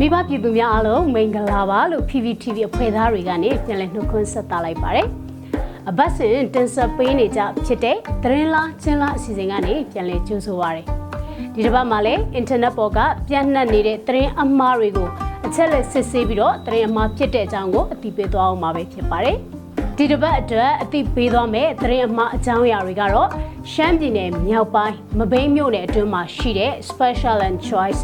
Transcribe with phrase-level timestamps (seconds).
[0.00, 5.06] မိဘပြည်သူများအားလုံးမင်္ဂလာပါလို့ PPTV အဖွဲ့သားတွေကနေပြန်လည်နှုတ်ခွန်းဆက်သလိုက်ပါတယ်။
[5.88, 10.82] အပတ်စဉ်တင်ဆက်ပေးနေကြဖြစ်တဲ့သတင်းလားချင်းလားအစီအစဉ်ကနေပြန်လည်ကြိုဆိုပါရစေ။
[11.54, 12.98] ဒီတစ်ပတ်မှာလည်းအင်တာနက်ပေါ်က
[13.28, 15.08] ပြန့်နှံ့နေတဲ့သတင်းအမှားတွေကို
[15.46, 19.38] အချက်လက်စစ်ဆေးပြီးတော့သတင်းအမှားဖြစ်တဲ့အကြောင်းကိုအသိပေးသွားအောင်ပါပဲဖြစ်ပါတယ်။
[19.98, 23.28] ဒီတစ်ပတ်အတွက်အသိပေးသွားမယ့်သတင်းအမှားအကြောင်းအရာတွေကတော့
[23.72, 28.00] ရှမ်းပြည်နယ်မြောက်ပိုင်းမဘိမ်းမြို့နယ်အတွင်းမှာရှိတဲ့ Special and Choice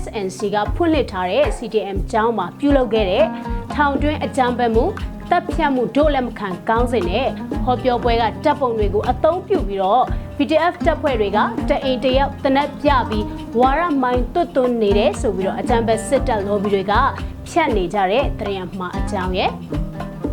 [0.00, 3.26] SNC ကဖွင့်လှစ်ထားတဲ့ CTM ကျောင်းမှာပြုလုပ်ခဲ့တဲ့
[3.74, 4.84] ထောင်တွင်းအကြမ်းဖက်မှု
[5.30, 7.28] တပ်ဖြတ်မှုဒို့လက်မခံကောင်းစဉ်နဲ့
[7.64, 10.04] ဟောပြောပွဲကတပ်ပုံတွေကိုအသုံးပြုပြီးတော့
[10.36, 11.38] PDF တပ်ဖွဲ့တွေက
[11.68, 13.24] တအိမ်တယောက်တနက်ပြပြီး
[13.58, 16.92] ဝါရမိုင်းတွတ်တွန်းနေတယ်ဆိုပြီးတော့အကြမ်းဖက်စစ်တပ် lobby တွေက
[17.48, 19.52] ဖြတ်နေကြတဲ့သတင်းမှာအကြောင်းရဲ့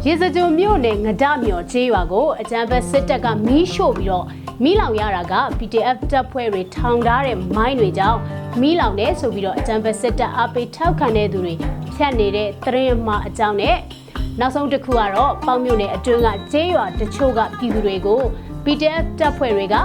[0.05, 4.25] ရေစကြိုမြို့နယ်ငဒမြော်ကျေးရွာကိုအကြမ်းဖက်စစ်တပ်ကမီးရှို့ပြီးတော့
[4.63, 8.19] မီးလောင်ရတာက PDF တပ်ဖွဲ့တွေထောင်ထားတဲ့မိုင်းတွေကြောင့်
[8.61, 11.53] မီးလောင်တယ်ဆိုပြီးတော့အကြမ်းဖက်စစ်တပ်အပိထောက်ခံတဲ့သူတွေ
[11.95, 13.77] ဖြတ်နေတဲ့သတင်းမှာအကြောင်းနဲ့
[14.39, 18.21] နောက်ဆုံးတစ်ခုကတော့ပေါင်မြို့နယ်အတွင်းကကျေးရွာတချို့ကပြည်သူတွေကို
[18.65, 19.75] PDF တပ်ဖွဲ့တွေက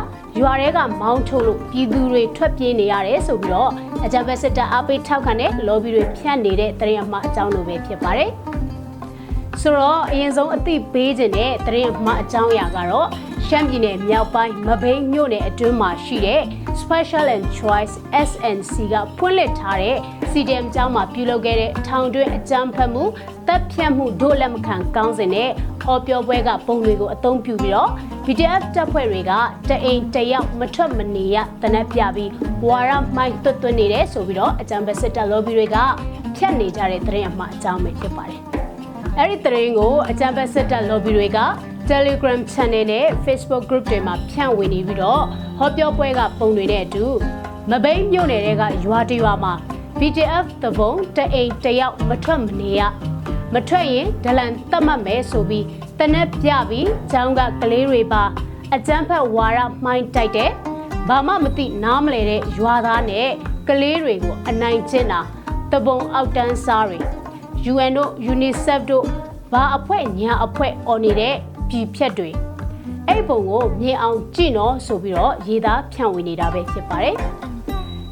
[0.41, 3.71] ရွာထဲကမောင်းထုတ်လို့ပြည်သူတွေထွက်ပြေးနေရတယ်ဆိုပြီးတော့
[4.05, 8.33] အကြမ်းဖက်စစ်တပ်အပိထောက်ခံတဲ့ lobby တွေဖြတ်နေတဲ့သတင်းအမှားအကြောင်းလိုပဲဖြစ်ပါတယ်။
[9.63, 13.09] ဆိုတော့အရင်ဆုံးအသိပေးခြင်းတဲ့သတင်းအမှားအကြောင်းအရာကတော့
[13.47, 16.43] ရှမ်းပြည်နယ်မြောက်ပိုင်းမဘိမ်းမြို့နယ်အတွင်းမှာရှိတဲ့
[16.81, 17.95] Special and Choice
[18.29, 19.97] SNC ကဖွင့်လှစ်ထားတဲ့
[20.33, 23.05] CDM ကျောင်းမှာပြုလုပ်ခဲ့တဲ့ထောင်တွင်းအကြမ်းဖက်မှု
[23.49, 25.51] တပ်ဖြတ်မှုဒို့လက်မခံကောင်းစဉ်နဲ့
[25.83, 27.91] ဟောပြောပွဲကပုံတွေကိုအသုံးပြုပြီးတော့
[28.27, 29.33] BTF တပ်ဖွဲ့တွေက
[29.69, 32.31] တအိမ်တယောက်မထွက်မနေရတနက်ပြပြီး
[32.67, 35.77] ဝါရမိုင်းတွတ်တွတ်နေတယ်ဆိုပြီးတော့အကြမ်းဖက်စစ်တပ် lobby တွေက
[36.37, 38.43] ဖြတ်နေကြတဲ့သတင်းအမှားအကြောင်းပဲဖြစ်ပါတယ်။
[39.21, 41.39] အဲ့ဒီသတင်းကိုအကြမ်းဖက်စစ်တပ် lobby တွေက
[41.91, 45.23] Telegram Channel နဲ့ Facebook Group တွေမှာဖြန့်ဝေနေပြီးတော့
[45.59, 47.05] ဟောပြောပွဲကပုံတွေနဲ့အတူ
[47.71, 49.55] မဘိမ်းမြို့နယ်တွေကရွာတရွာမှာ
[49.99, 52.81] BTF တဘုံတအိမ်တယောက်မထွက်မနေရ
[53.55, 55.67] မထွက်ရင်ဒလန်တတ်မှတ်မယ်ဆိုပြီး
[55.99, 58.23] တနက်ပြပြီးကျောင်းကကလေးတွေပါ
[58.75, 60.51] အကျန်းဖက်ဝါရမှိုင်းတိုက်တဲ့
[61.09, 63.29] ဘာမှမသိနားမလဲတဲ့ရွာသားနဲ့
[63.69, 65.21] ကလေးတွေကိုအနိုင်ကျင့်တာ
[65.73, 67.01] တဘုံအောက်တန်းစားတွေ
[67.73, 69.05] UN တို့ UNICEF တို့
[69.53, 71.35] ဘာအဖွဲ့ညာအဖွဲ့အော်နေတဲ့
[71.69, 72.31] ပြည်ဖြတ်တွေ
[73.09, 77.17] အဲ့ပုံကိုမြင်အောင်ကြည့်နော်ဆိုပြီးတော့ရေးသားဖြန့်ဝေနေတာပဲဖြစ်ပါတယ်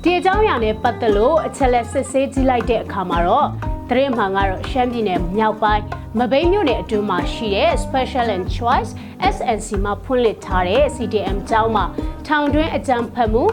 [0.03, 3.49] ဒီအကြောင်းအရာနဲ့ပတ်သက်လို့အချက်လက်စစ်ဆေးကြည့်လိုက်တဲ့အခါမှာတော့
[3.89, 5.83] သတင်းမှန်ကတော့ရှမ်းပြည်နယ်မြောက်ပိုင်း
[6.19, 8.91] မဘိမ်းမြို့နယ်အတွင်းမှာရှိတဲ့ Special and Choice
[9.35, 11.85] SNC မှာဖွင့်လှစ်ထားတဲ့ CDM ကျောင်းမှာ
[12.27, 13.45] ထောင်တွင်းအကြံဖတ်မှု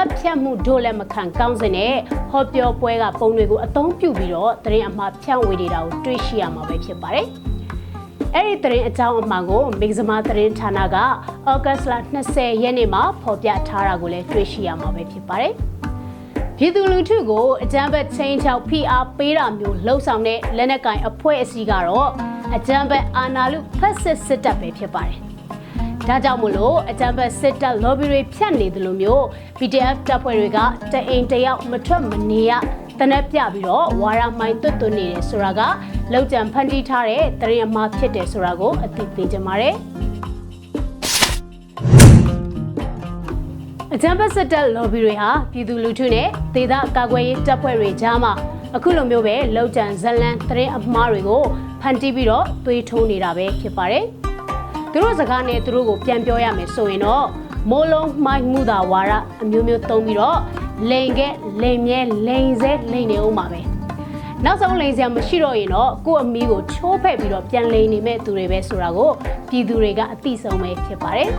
[0.00, 1.94] တပ်ဖြတ်မှုဒို့လက်မခံကောင်းစဉ်နဲ့
[2.30, 7.26] ဟောပြောပွဲကပုံတွေကိုအသုံးပြုပြီးတော့သတင်းအမှားဖြန့်ဝေနေတာကိုတွေ့ရှိရမှာပဲဖြစ်ပါတယ်။
[8.34, 10.96] အဲ့ဒီသတင်းအကြောင်းအမှန်ကိုမိဂဇမာသတင်းဌာနက
[11.50, 11.94] ဩဂတ်လ
[12.28, 15.52] 20ရက်နေ့မှာဖော်ပြထားတာကိုလည်းတွေ့ရှိရမှာပဲဖြစ်ပါတယ်။
[16.56, 22.10] ပြည်သူလူထုကိုအကြမ်းဖက်ချင်းချောက်ဖိအားပေးတာမျိုးလှုံ့ဆော်တဲ့လက်နက်ကင်အဖွဲ့အစည်းကတော့
[22.56, 25.20] အကြမ်းဖက်အာဏာလုဖက်စစ်စစ်တပ်ပဲဖြစ်ပါတယ်။
[26.10, 29.24] ဒါကြောင့်မို့လို့အကြမ်းဖက်စစ်တပ် lobby တွေဖြတ်နေတယ်လို့မျိုး
[29.58, 30.58] PDF တပ်ဖွဲ့တွေက
[30.92, 32.52] တအိမ်တယောက်မထွက်မနေရ
[32.98, 35.60] တနက်ပြပြီးတော့ဝါရမိုင်းတွတ်တွတ်နေတယ်ဆိုတာက
[36.12, 39.70] လောက်ကြံဖန်တီးထားတဲ့တရင်အမှားဖြစ်တယ်ဆိုတာကိုအသိပေးကြပါရစေ။
[43.94, 48.32] အကြံဖက်စစ်တပ် lobby တွေဟာပြည်သူလူထုနဲ့ဒေသကာကွယ်ရေးတပ်ဖွဲ့တွေကြားမှာ
[48.76, 51.42] အခုလိုမျိုးပဲလောက်ကျန်ဇလန်သတင်းအမှားတွေကို
[51.80, 54.06] ဖန်တီးပြီးတော့သွေးထိုးနေတာပဲဖြစ်ပါတယ်။
[54.92, 57.26] သူတို့စကားနဲ့သူတို့ကိုပြန်ပြောရမယ်ဆိုရင်တော့
[57.70, 59.12] မိုးလုံးမိုက်မှုသာဝါရ
[59.42, 60.38] အမျိုးမျိုးသုံးပြီးတော့
[60.90, 61.28] လိန်ကဲ
[61.62, 63.60] လိန်မြဲလိန်စဲလိန်နေအောင်ပါပဲ။
[64.44, 69.10] နောက်ဆုံးလိန်စရာမရှိတော့ရင်တော့ကို့အမီးကိုချိုးဖက်ပြီးတော့ပြန်လိန်နေမဲ့သူတွေပဲဆိုတာကို
[69.50, 71.30] ပြည်သူတွေကအသိဆုံးပဲဖြစ်ပါတယ်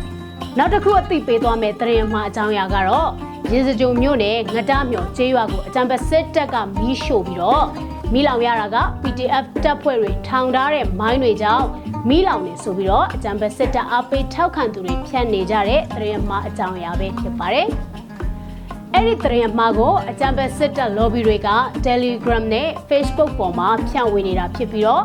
[0.58, 3.08] ။နောက်တစ်ခုအသိပေးသွားမယ့်သတင်းမှာအကြောင်းအရာကတော့
[3.52, 7.64] ရေစကြိုမြို့နယ်ငတမြော်ကျေးရွာကိုအကြံပစစ်တပ်ကမီးရှို့ပြီးတော့
[8.12, 11.66] မီးလောင်ရတာက PDF တပ်ဖွဲ့တွေထောင်ထားတဲ့မိုင်းတွေကြောင့်
[12.08, 17.68] မီးလောင်နေဆိုပြီးတော့အကြံပစစ်တပ်အပိထောက်ခံသူတွေဖြတ်နေကြတဲ့သတင်းမှာအကြောင်းအရာပဲဖြစ်ပါတယ်။
[18.94, 21.48] အဲ့ဒီသတင်းအမှားကိုအကြံဖက်စစ်တပ် lobby တွေက
[21.86, 25.04] Telegram နဲ့ Facebook ပေါ်မှာဖြန့်ဝေနေတာဖြစ်ပြီးတော့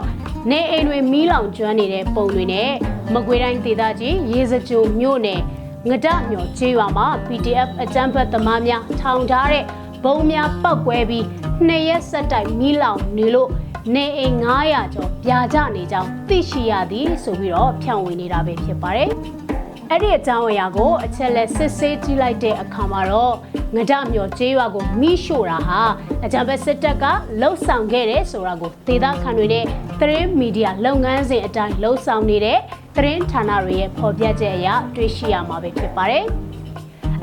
[0.52, 2.70] နေအိမ်တွေမီးလောင်ကျွမ်းနေတဲ့ပုံတွေနဲ့
[3.14, 5.42] မကွေးတိုင်းဒေသကြီးရေစကြိုမြို့နယ်
[5.90, 9.64] ငဒမြော်ကျေးရွာမှာ PDF အကြမ်းဖက်သမားများထောင်ထားတဲ့
[10.04, 11.26] ဘုံများပောက်ကွဲပြီး
[11.66, 13.50] နှစ်ရက်ဆက်တိုက်မီးလောင်နေလို့
[13.96, 19.10] နေအိမ်900ကျော်ပြာကျနေကြောင်းသိရှိရသည်ဆိုပြီးတော့ဖြန့်ဝေနေတာပဲဖြစ်ပါတယ်။
[19.92, 23.34] အဲ့ဒီအကြောင်းအရာကိုအချက်လက်စစ်ဆေးကြည့်လိုက်တဲ့အခါမှာတော့
[23.76, 25.82] ငဒမြော်ကျေးရွာကိုမိရှို့တာဟာ
[26.26, 27.06] အကြံဖက်စစ်တပ်က
[27.42, 29.66] လှုပ်ဆောင်ခဲ့တယ်ဆိုတာကိုဒေသခံတွေနဲ့
[30.00, 32.60] သတင်းမီဒီယာလုပ်ငန်းစဉ်အတိုင်းလှုပ်ဆောင်နေတဲ့
[32.96, 36.26] သတင်းဌာနတွေရဲ့ဖော်ပြချက်အရတွေ့ရှိရမှာပဲဖြစ်ပါတယ်။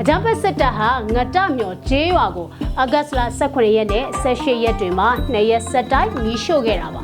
[0.01, 2.47] အကြမ်းဖက်စစ်တပ်ဟာငတမြော်ကျေးရွာကို
[2.81, 7.03] အဂတ်လ18ရက်နဲ့18ရက်တွေမှာနှစ်ရက်ဆက်တိုက်မီးရှို့ခဲ့တာပါ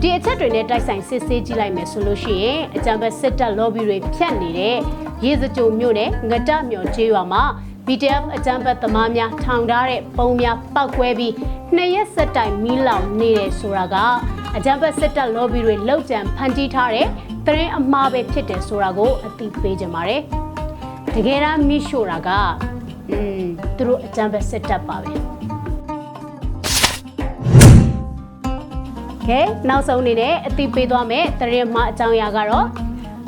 [0.00, 4.76] ဒီအချက်တွေနဲ့တိုက်ဆိုင်စစ်ဆေးကြည့်လိုက်မယ်ဆိုလို့ရှိရင်အကြမ်းဖက်စစ်တပ် lobby တွေဖြတ်နေတဲ့
[5.24, 7.42] ရေစကြိုမြို့နယ်ငတမြော်ကျေးရွာမှာ
[7.86, 11.34] BTF အကြမ်းဖက်သမားများထောင်ထားတဲ့ပုံများပောက်ကွဲပြီး
[11.74, 13.96] နှစ်ရက်ဆက်တိုင်မီးလောင်နေတယ်ဆိုတာက
[14.56, 17.06] အကြမ်းဖက်စစ်တပ် lobby တွေလောက်ကျန်ဖန်တီးထားတဲ့
[17.46, 20.22] သတင်းအမှားပဲဖြစ်တယ်ဆိုတာကိုအသိပေးကြပါတယ်။
[21.16, 22.28] တကယ်တမ်းမီးရှို့တာက
[23.10, 23.42] อืม
[23.76, 25.12] သူတို့အကြမ်းဖက်စစ်တပ်ပါပဲ။
[29.28, 32.66] ကဲနောက်ဆုံးအနေနဲ့အသိပေးသွားမယ်သတင်းမှားအကြောင်းအရာကတော့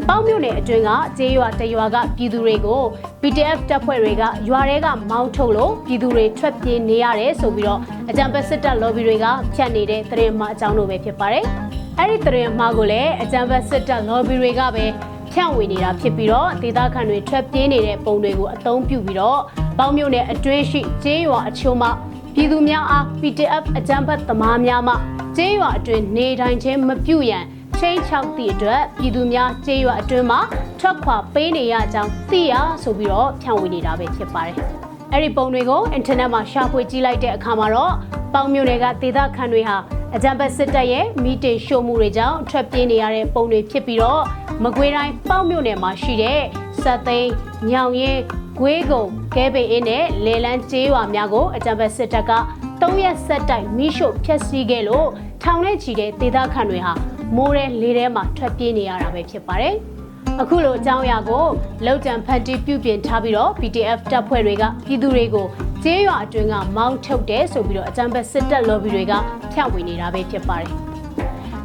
[0.08, 2.82] ပေါင်းမြို့နယ်အတွင်းကကျေးရွာတရွာကပြည်သူတွေကို
[3.20, 7.80] PDF တပ်ဖွဲ့တွေကရွာတွေကမောင်းထုတ်လို့ပြည်သူတွေထွက်ပြေးနေရတယ်ဆိုပြီးတော့
[8.10, 11.44] အကြံပတ်စစ်တပ် lobby တွေကဖြတ်နေတဲ့သတင်းမှားအကြောင်းတို့ပဲဖြစ်ပါတယ်။
[11.98, 14.86] အဲ့ဒီသတင်းမှားကိုလည်းအကြံပတ်စစ်တပ် lobby တွေကပဲ
[15.32, 19.40] ဖြန့်ဝေနေတာဖြစ်ပြီးတော့ဒေသခံတွေထွက်ပြေးနေတဲ့ပုံတွေကိုအသုံးပြုပြီးတော့
[19.78, 21.88] ပေါင်းမြို့နယ်အတွင်းရှိကျေးရွာအချို့မှ
[22.34, 24.94] ပြည်သူများအား PDF အကြံပတ်သမားများမှ
[25.36, 27.44] ကျေးရွာအတွင်းနေထိုင်ခြင်းမပြုရန်
[27.78, 30.40] ချင်းချောက်သည့်အတွက်ပြည်သူများကျေးရွာအတွင်းမှာ
[30.80, 34.58] ထွက်ခွာပေးနေရကြောင်းသိရဆိုပြီးတော့ဖြန့်ဝေနေတာပဲဖြစ်ပါတယ်။
[35.12, 37.94] အဲ့ဒီပုံတွေကိုအင်တာနက်မှာရှာဖွေကြည့်လိုက်တဲ့အခါမှာတော့
[38.34, 39.76] ပေါင်မြို့နယ်ကဒေသခံတွေဟာ
[40.14, 44.22] အကြံဖက်စစ်တပ်ရဲ့မီတင်ရှို့မှုတွေကြောင့်ထွက်ပြေးနေရတဲ့ပုံတွေဖြစ်ပြီးတော့
[44.64, 46.40] မကွေးတိုင်းပေါင်မြို့နယ်မှာရှိတဲ့
[46.82, 47.30] စက်သိန်း
[47.70, 48.18] ညောင်ရင်
[48.58, 49.04] ဂွေးကုံ
[49.36, 52.32] ကဲပေအင်းနဲ့လေလန်းကျေးရွာများကိုအကြံဖက်စစ်တပ်က
[52.80, 55.08] ၃ရက်ဆက်တိုက်မိရှို့ဖျက်ဆီးခဲ့လို့
[55.42, 56.92] ထောင်နဲ့ချီတဲ့ဒေသခံတွေဟာ
[57.36, 59.74] မိုးရဲလေထဲမှာထွက်ပြေးနေရတာပဲဖြစ်ပါတယ်။
[60.42, 61.46] အခုလိုအကြောင်းအရာကို
[61.86, 65.46] လောက်တံဖန်တီးပြုပြင်ထားပြီးတော့ PDF တပ်ဖွဲ့တွေကပြည်သူတွေကို
[65.82, 69.12] ကျေးရွာအတွင်းကမောင်းထုတ်တယ်ဆိုပြီးတော့အကြမ်းဖက်စစ်တပ် lobby တွေက
[69.52, 70.70] ဖြန့်ဝေနေတာပဲဖြစ်ပါတယ်။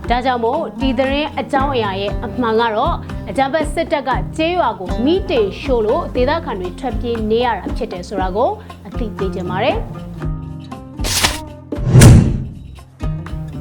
[0.09, 2.95] ဒါကြောင့်မို့ဒီသတင်းအကြောင်းအရာရဲ့အမှန်ကတော့
[3.29, 8.49] အကြမ်းဖက်စစ်တပ်ကကျေးရွာကိုမိတေရှို့လို့ဒေသခံတွေထွက်ပြေးနေရတာဖြစ်တယ်ဆိုတာကို
[8.87, 9.77] အသိပေးကြပါတယ်။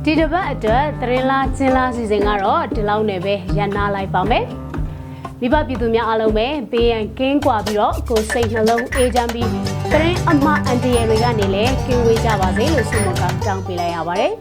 [0.05, 4.45] ဒီတစ်ပတ်အတွက်သတင်းလားချင်းလားစီစဉ်ကတော့ဒီလောက်နဲ့ပဲရန်နာလိုက်ပါမယ်
[5.47, 9.49] မိဘပြည်သူများအားလုံးပဲဘေးရန်ကင်းကွာပြီးတော့ကိုယ်စိတ်နှလုံးအေးချမ်းပြီး
[9.93, 14.33] သတင်းအမှားအန်တရယ်တွေကနေလည်းကင်းဝေးကြပါစေလို့ဆုမကောင်းတောင်းပေးလိုက်ရပါတယ်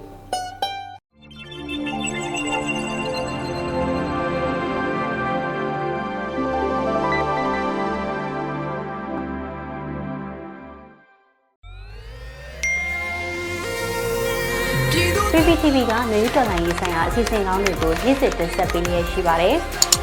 [15.32, 19.58] PPTV ကမျိုးတော်လိုင်းရေးဆိုင်ရာအစီအစဉ်ကောင်းတွေကိုနေ့စဉ်တင်ဆက်ပေးနေရရှိပါတယ်။